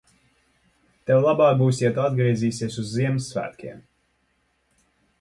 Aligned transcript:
Tev 1.09 1.19
labāk 1.25 1.53
būs, 1.59 1.83
ja 1.85 1.93
tu 1.99 2.03
atgriezīsies 2.05 2.81
uz 2.87 2.91
ziemassvētkiem! 2.97 3.89